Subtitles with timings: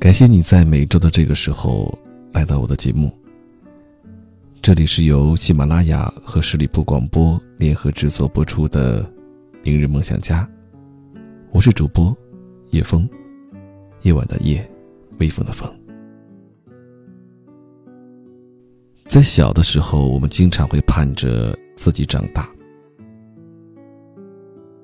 [0.00, 1.86] 感谢你在每周的这个时候
[2.32, 3.14] 来到我的节目。
[4.62, 9.04] 这里是由喜马拉雅和十里铺广播联合制作播出的
[9.62, 10.42] 《明日梦想家》，
[11.50, 12.16] 我是主播
[12.70, 13.06] 叶枫，
[14.00, 14.66] 夜晚的夜，
[15.18, 15.70] 微风的风。
[19.04, 22.48] 在小的时候，我们经常会盼着自己长大，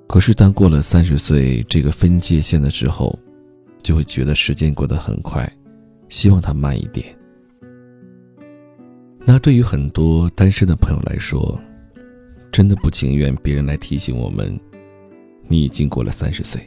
[0.06, 3.18] 可是当过了三十岁这个分界线的时候，
[3.86, 5.48] 就会觉得时间过得很快，
[6.08, 7.06] 希望它慢一点。
[9.24, 11.56] 那对于很多单身的朋友来说，
[12.50, 14.58] 真的不情愿别人来提醒我们，
[15.46, 16.60] 你已经过了三十岁。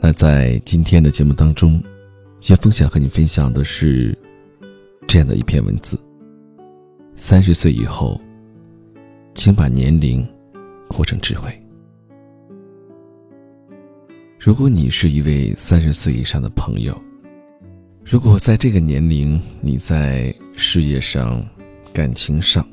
[0.00, 1.80] 那在今天的节目当中，
[2.48, 4.18] 叶峰想和你分享的是
[5.06, 5.96] 这样的一篇文字：
[7.14, 8.20] 三十岁以后，
[9.32, 10.26] 请把年龄
[10.90, 11.52] 活成智慧。
[14.46, 16.96] 如果你是一位三十岁以上的朋友，
[18.04, 21.44] 如果在这个年龄你在事业上、
[21.92, 22.64] 感情上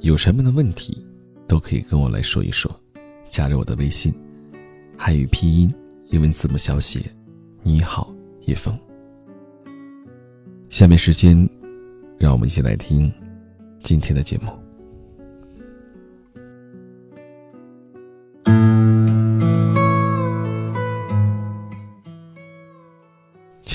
[0.00, 1.02] 有什么样的问题，
[1.46, 2.70] 都可以跟我来说一说。
[3.30, 4.12] 加入我的微信，
[4.98, 5.72] 汉语拼音、
[6.10, 7.00] 英文字母小写，
[7.62, 8.78] 你好，叶峰。
[10.68, 11.48] 下面时间，
[12.18, 13.10] 让我们一起来听
[13.82, 14.52] 今天的节目。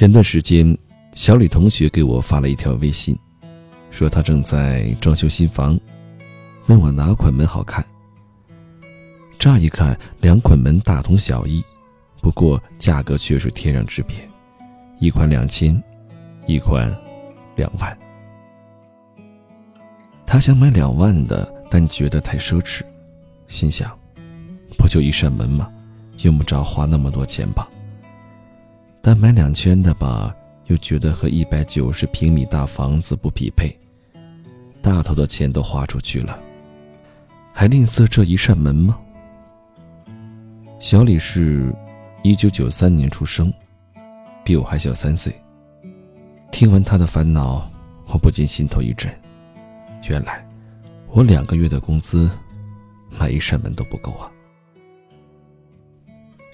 [0.03, 0.77] 前段时间，
[1.13, 3.17] 小李同学给我发了一条微信，
[3.89, 5.79] 说他正在装修新房，
[6.65, 7.81] 问我哪款门好看。
[9.39, 11.63] 乍一看，两款门大同小异，
[12.21, 14.17] 不过价格却是天壤之别，
[14.99, 15.81] 一款两千，
[16.47, 16.93] 一款
[17.55, 17.97] 两万。
[20.25, 22.81] 他想买两万的，但觉得太奢侈，
[23.47, 23.97] 心想，
[24.77, 25.71] 不就一扇门吗？
[26.23, 27.69] 用不着花那么多钱吧。
[29.05, 30.33] 但买两千的吧，
[30.67, 33.77] 又觉得和一百九十平米大房子不匹配，
[34.81, 36.41] 大头的钱都花出去了，
[37.51, 38.97] 还吝啬这一扇门吗？
[40.79, 41.75] 小李是，
[42.23, 43.53] 一九九三年出生，
[44.41, 45.35] 比我还小三岁。
[46.49, 47.69] 听完他的烦恼，
[48.07, 49.13] 我不禁心头一震，
[50.07, 50.47] 原来，
[51.09, 52.31] 我两个月的工资，
[53.19, 54.31] 买一扇门都不够啊。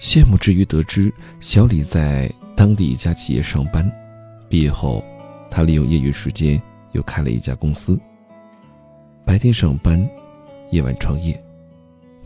[0.00, 2.28] 羡慕之余，得知小李在
[2.60, 3.90] 当地一家企业上班，
[4.46, 5.02] 毕业后，
[5.50, 6.60] 他利用业余时间
[6.92, 7.98] 又开了一家公司。
[9.24, 10.06] 白天上班，
[10.70, 11.42] 夜晚创业，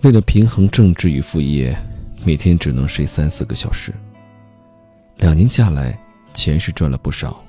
[0.03, 1.73] 为了平衡正职与副业，
[2.27, 3.95] 每天只能睡三四个小时。
[5.19, 5.97] 两年下来，
[6.33, 7.41] 钱是赚了不少，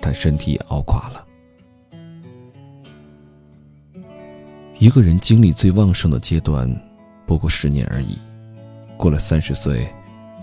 [0.00, 1.26] 但身体也熬垮了。
[4.78, 6.66] 一个人精力最旺盛的阶段，
[7.26, 8.18] 不过十年而已。
[8.96, 9.86] 过了三十岁，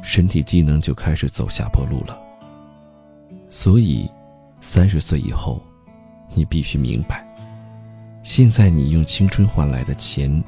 [0.01, 2.17] 身体机能就开始走下坡路了。
[3.49, 4.09] 所以，
[4.59, 5.61] 三十岁以后，
[6.33, 7.27] 你必须明白，
[8.23, 10.43] 现在你用青春换来的钱，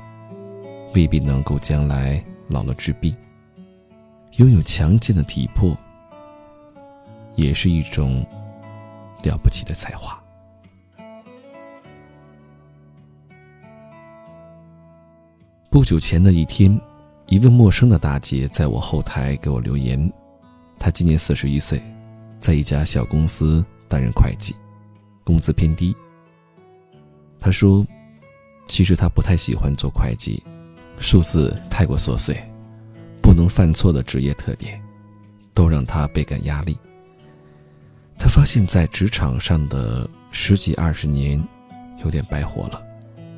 [0.94, 3.16] 未必能够将来老了治病。
[4.38, 5.76] 拥有强健的体魄，
[7.36, 8.26] 也是一种
[9.24, 10.18] 了不起的才华。
[15.70, 16.80] 不久前的一天。
[17.32, 20.12] 一位陌生的大姐在我后台给我留言，
[20.78, 21.82] 她今年四十一岁，
[22.42, 24.54] 在一家小公司担任会计，
[25.24, 25.96] 工资偏低。
[27.40, 27.88] 她说
[28.68, 30.44] ：“其实她不太喜欢做会计，
[31.00, 32.36] 数字太过琐碎，
[33.22, 34.78] 不能犯错的职业特点，
[35.54, 36.78] 都让她倍感压力。
[38.18, 41.42] 她发现，在职场上的十几二十年，
[42.04, 42.86] 有点白活了，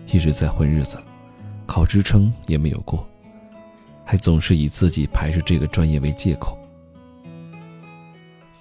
[0.08, 0.98] 一直在混日子，
[1.68, 3.08] 考职称也没有过。”
[4.06, 6.58] 还总是以自己排斥这个专业为借口。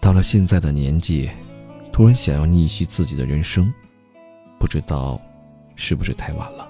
[0.01, 1.31] 到了现在的年纪，
[1.93, 3.73] 突然想要逆袭自己的人生，
[4.59, 5.21] 不知道
[5.77, 6.69] 是不是太晚了。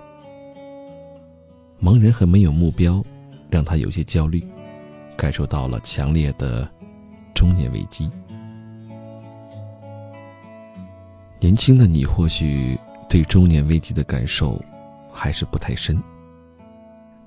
[1.81, 3.03] 茫然和没有目标，
[3.51, 4.43] 让他有些焦虑，
[5.17, 6.69] 感受到了强烈的
[7.35, 8.11] 中年危机。
[11.41, 12.79] 年轻的你或许
[13.09, 14.63] 对中年危机的感受
[15.11, 16.03] 还是不太深，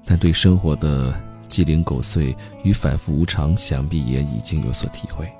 [0.05, 1.13] 但对生活的。
[1.47, 5.31] 鸡零狗碎与反复无常，想必也已经有所体会。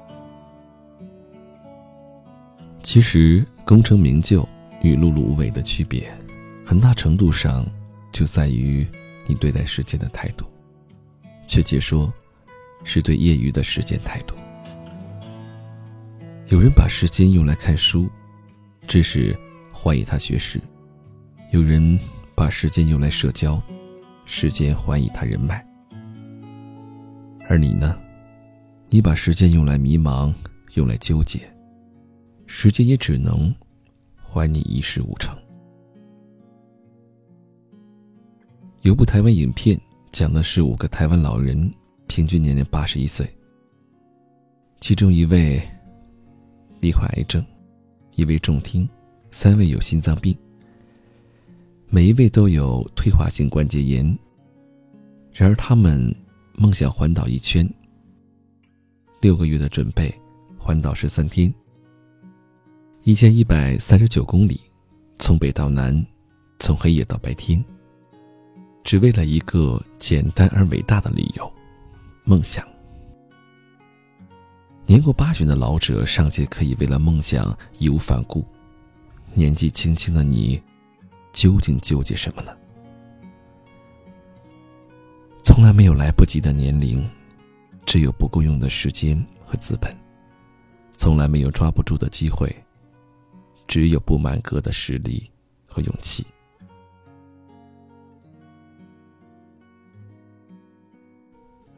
[2.82, 4.48] 其实，功成名就
[4.82, 6.12] 与碌碌无为的区别，
[6.66, 7.66] 很大程度上
[8.12, 8.88] 就在于
[9.26, 10.46] 你对待时间的态度。
[11.48, 12.14] 确切说，
[12.84, 14.36] 是对业余的时间态度。
[16.48, 18.08] 有人把时间用来看书，
[18.88, 19.36] 这是
[19.74, 20.60] 怀疑他学识；
[21.52, 22.00] 有人
[22.36, 23.60] 把时间用来社交，
[24.26, 25.66] 时间怀疑他人脉。
[27.48, 28.00] 而你呢？
[28.90, 30.34] 你把时间用来迷茫，
[30.76, 31.40] 用来纠结，
[32.46, 33.54] 时间也只能
[34.16, 35.36] 还你一事无成。
[38.82, 39.80] 有部台湾影片
[40.12, 41.72] 讲的是五个台湾老人，
[42.08, 43.28] 平均年龄八十一岁，
[44.80, 45.62] 其中一位
[46.80, 47.44] 罹患癌症，
[48.16, 48.88] 一位重听，
[49.32, 50.36] 三位有心脏病，
[51.90, 54.06] 每一位都有退化性关节炎。
[55.32, 56.16] 然而他们
[56.58, 57.70] 梦想环岛一圈。
[59.20, 60.14] 六个月的准备，
[60.58, 61.54] 环岛十三天，
[63.04, 64.62] 一千一百三十九公里，
[65.20, 66.06] 从北到南，
[66.60, 67.64] 从黑夜到白天，
[68.84, 71.52] 只为了一个简单而伟大的理由——
[72.24, 72.66] 梦想。
[74.86, 78.46] 年过八旬的老者尚且可以为了梦想义无反顾，
[79.34, 80.62] 年纪轻轻的你，
[81.34, 82.56] 究竟纠结什么呢？
[85.46, 87.08] 从来没有来不及的年龄。
[87.86, 89.96] 只有不够用的时间和资本，
[90.98, 92.54] 从来没有抓不住的机会。
[93.68, 95.30] 只有不满格的实力
[95.68, 96.26] 和勇气。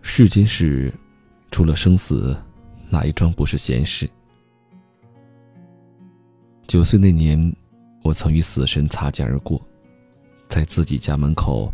[0.01, 0.93] 世间事，
[1.51, 2.35] 除了生死，
[2.89, 4.09] 哪一桩不是闲事？
[6.67, 7.53] 九岁那年，
[8.01, 9.61] 我曾与死神擦肩而过，
[10.47, 11.71] 在自己家门口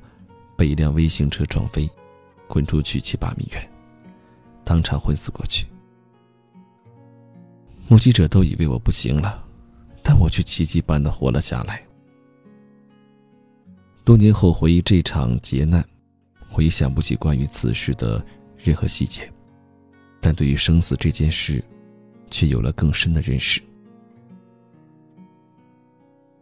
[0.56, 1.90] 被一辆微型车撞飞，
[2.48, 3.70] 滚出去七八米远。
[4.64, 5.68] 当场昏死过去，
[7.90, 9.44] 目击者都以为我不行了，
[10.02, 11.86] 但我却奇迹般的活了下来。
[14.06, 15.86] 多年后回忆这场劫难，
[16.54, 18.26] 我也想不起关于此事的
[18.58, 19.30] 任何细节，
[20.22, 21.64] 但对于生死这件事，
[22.30, 23.62] 却有了更深的认识。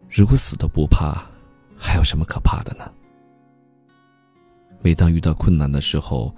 [0.10, 1.26] 如果死都不怕，
[1.78, 2.92] 还有什么可怕的呢？
[4.82, 6.34] 每当遇到困难的时候。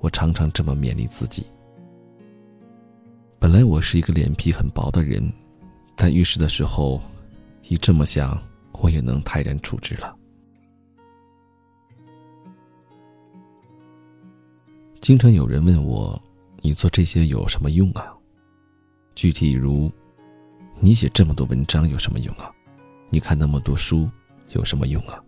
[0.00, 1.46] 我常常这么勉励自己。
[3.38, 5.32] 本来我是一个脸皮很薄的人，
[5.96, 7.00] 但遇事的时候，
[7.70, 8.38] 一这么想，
[8.72, 10.14] 我也能泰然处之了。
[15.00, 16.20] 经常有人问我
[16.60, 18.12] ：“你做这些有什么用啊？”
[19.16, 19.90] 具体如，
[20.80, 22.52] 你写这么多文章有什么用啊？
[23.08, 24.06] 你看那么多书
[24.50, 25.18] 有什么用啊？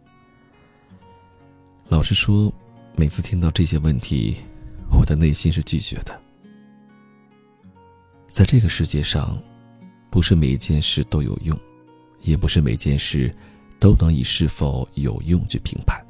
[1.88, 2.53] 老实说，
[2.97, 4.37] 每次听到这些问题。
[4.91, 6.21] 我的内心是拒绝的。
[8.31, 9.41] 在这个世界上，
[10.11, 11.59] 不是每一件事都有用，
[12.23, 13.35] 也不是每件事
[13.79, 16.00] 都能以是否有用去评判。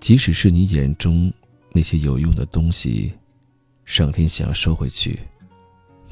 [0.00, 1.32] 即使是你眼中
[1.72, 3.12] 那些有用的东西，
[3.84, 5.18] 上天想要收回去，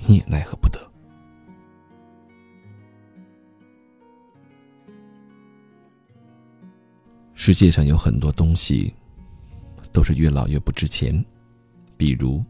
[0.06, 0.80] 你也奈何不得。
[7.46, 8.92] 世界上有很多东西。
[9.92, 11.24] 都是越老越不值钱，
[11.96, 12.44] 比如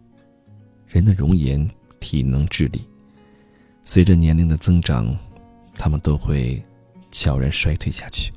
[0.89, 1.69] 人的容颜、
[2.01, 2.81] 体能、智力，
[3.85, 5.15] 随着年龄的增长，
[5.75, 6.61] 他们都会
[7.11, 8.33] 悄然衰退下去。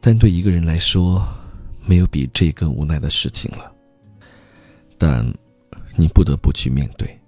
[0.00, 1.22] 但对一个人来说，
[1.86, 3.70] 没有比这更无奈的事情了。
[4.96, 5.22] 但
[5.94, 7.20] 你不得不去面对。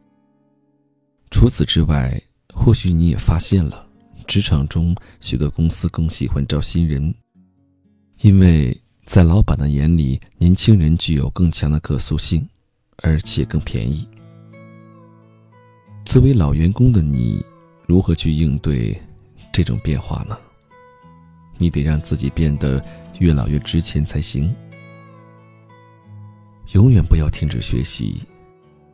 [1.30, 2.18] 除此之外，
[2.54, 3.86] 或许你也发现了，
[4.26, 7.14] 职场中许多公司更喜欢招新人，
[8.24, 8.76] 因为。
[9.06, 12.48] 在老板的眼里，年轻人具有更强的可塑性，
[13.02, 14.08] 而且更便宜。
[16.06, 17.44] 作为老员工的你，
[17.86, 18.98] 如何去应对
[19.52, 20.34] 这种变化呢？
[21.58, 22.82] 你得让自己变得
[23.18, 24.50] 越老越值钱才行。
[26.72, 28.22] 永远不要停止学习，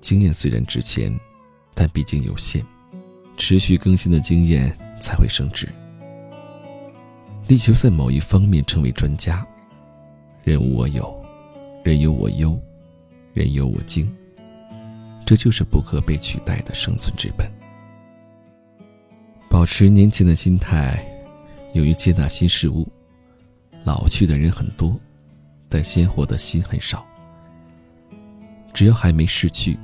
[0.00, 1.16] 经验虽然值钱，
[1.72, 2.66] 但毕竟有限，
[3.36, 5.68] 持续更新的经验才会升值。
[7.50, 9.44] 力求在某一方面成为专家。
[10.44, 11.20] 人无我有，
[11.82, 12.56] 人有我优，
[13.32, 14.08] 人有我精。
[15.26, 17.52] 这就是不可被取代的生存之本。
[19.50, 21.04] 保持年轻的心态，
[21.72, 22.86] 勇于接纳新事物。
[23.82, 24.96] 老去的人很多，
[25.68, 27.04] 但鲜活的心很少。
[28.72, 29.76] 只要还没逝去，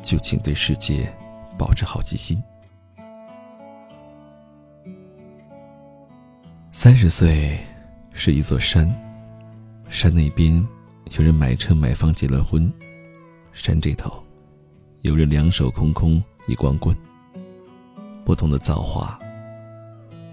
[0.00, 1.12] 就请对世界
[1.58, 2.40] 保持好奇心。
[6.84, 7.56] 三十岁
[8.12, 8.86] 是一座山。
[9.88, 10.54] 山那边，
[11.16, 12.70] 有人买车买房结了婚；
[13.54, 14.22] 山这头，
[15.00, 16.94] 有人两手空空一光棍。
[18.22, 19.18] 不同的造化，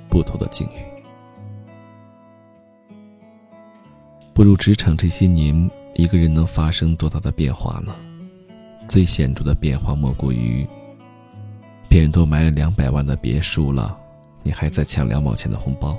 [0.10, 1.02] 不同的境遇。
[4.34, 7.96] 步入职场这些年，一个人能发生多大的变化呢？
[8.90, 10.68] 最显著的变化莫过于，
[11.88, 13.98] 别人都买了两百万的别墅了，
[14.44, 15.98] 你还在抢两毛钱的红包。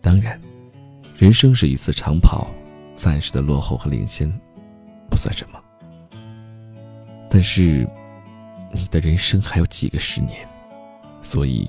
[0.00, 0.40] 当然。
[1.16, 2.48] 人生是一次长跑，
[2.96, 4.26] 暂时的落后和领先，
[5.10, 5.60] 不算什么。
[7.28, 7.86] 但是，
[8.72, 10.48] 你的人生还有几个十年，
[11.20, 11.68] 所以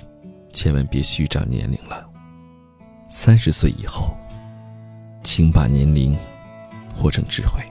[0.53, 2.09] 千万别虚长年龄了。
[3.09, 4.15] 三十岁以后，
[5.21, 6.17] 请把年龄
[6.95, 7.61] 活成智慧。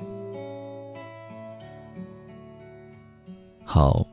[3.64, 4.07] 好，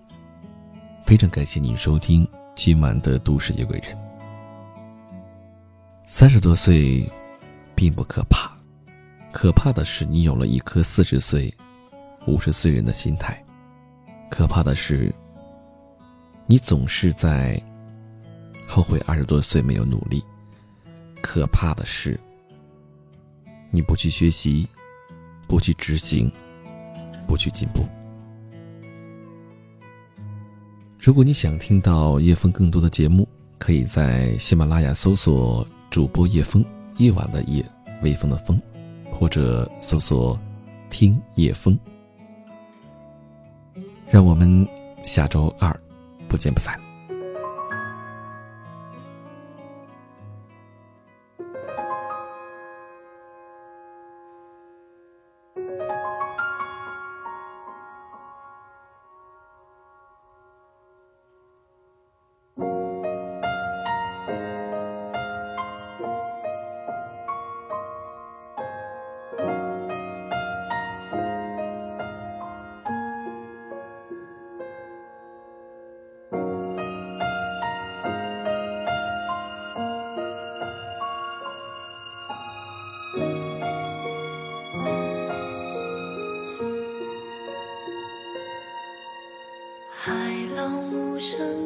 [1.04, 2.26] 非常感谢您收听
[2.56, 3.94] 今晚的《都市夜归人》。
[6.10, 7.06] 三十多岁，
[7.76, 8.50] 并不可怕，
[9.34, 11.54] 可怕的是你有了一颗四十岁、
[12.26, 13.44] 五十岁人的心态。
[14.32, 15.14] 可怕的是，
[16.46, 17.62] 你总是在
[18.66, 20.24] 后悔二十多岁没有努力。
[21.22, 22.18] 可怕的是，
[23.70, 24.66] 你不去学习，
[25.46, 26.32] 不去执行，
[27.28, 27.86] 不去进步。
[30.98, 36.64] 如果你想听到叶枫更多的节目，可以在喜马拉雅搜索主播叶风，
[36.98, 37.66] 夜晚的夜，
[38.04, 38.62] 微风的风，
[39.12, 40.40] 或者搜索
[40.90, 41.78] 听叶风。
[44.10, 44.68] 让我们
[45.04, 45.78] 下周二
[46.28, 46.80] 不见不散。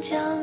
[0.01, 0.40] 将